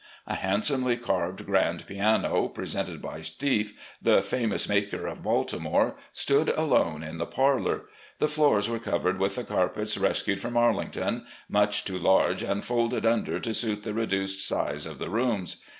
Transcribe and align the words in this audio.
A 0.25 0.33
handsomely 0.33 0.97
carved 0.97 1.45
grand 1.45 1.85
piano, 1.85 2.47
presented 2.47 3.03
by 3.03 3.19
Stieff, 3.21 3.73
the 4.01 4.23
famous 4.23 4.67
maker 4.67 5.05
of 5.05 5.21
Baltimore, 5.21 5.95
stood 6.11 6.49
alone 6.49 7.03
in 7.03 7.19
the 7.19 7.27
parlour. 7.27 7.83
The 8.17 8.27
floors 8.27 8.67
were 8.67 8.79
covered 8.79 9.19
with 9.19 9.35
the 9.35 9.43
carpets 9.43 9.99
rescued 9.99 10.41
from 10.41 10.57
Arlington— 10.57 11.27
^much 11.53 11.83
too 11.83 11.99
large 11.99 12.41
and 12.41 12.65
folded 12.65 13.03
tuider 13.03 13.39
to 13.43 13.53
suit 13.53 13.83
the 13.83 13.93
reduced 13.93 14.39
size 14.41 14.87
of 14.87 14.97
the 14.97 15.11
rooms. 15.11 15.61